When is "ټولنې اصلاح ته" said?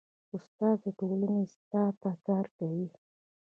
0.99-2.11